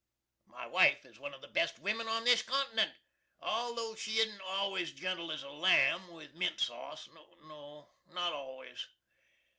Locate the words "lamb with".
5.51-6.33